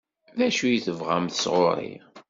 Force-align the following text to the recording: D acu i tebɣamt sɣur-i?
D 0.37 0.39
acu 0.47 0.65
i 0.67 0.77
tebɣamt 0.85 1.37
sɣur-i? 1.43 1.93